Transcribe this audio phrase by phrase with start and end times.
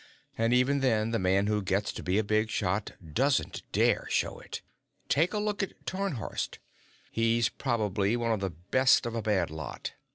[0.35, 4.39] "And even then, the man who gets to be a big shot doesn't dare show
[4.39, 4.63] it.
[5.09, 6.57] Take a look at Tarnhorst.
[7.11, 9.93] He's probably one of the best of a bad lot.